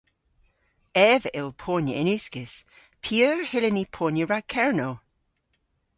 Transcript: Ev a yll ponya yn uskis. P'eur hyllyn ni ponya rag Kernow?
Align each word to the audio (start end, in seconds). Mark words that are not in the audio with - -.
Ev 1.09 1.21
a 1.29 1.31
yll 1.39 1.51
ponya 1.63 1.95
yn 2.01 2.11
uskis. 2.17 2.53
P'eur 3.03 3.39
hyllyn 3.49 3.75
ni 3.77 3.83
ponya 3.95 4.25
rag 4.27 4.45
Kernow? 4.53 4.95